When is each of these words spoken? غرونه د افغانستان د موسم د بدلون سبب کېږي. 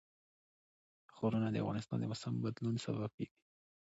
غرونه 1.17 1.47
د 1.51 1.55
افغانستان 1.63 1.97
د 1.99 2.03
موسم 2.11 2.33
د 2.37 2.41
بدلون 2.45 2.75
سبب 2.85 3.11
کېږي. 3.17 3.33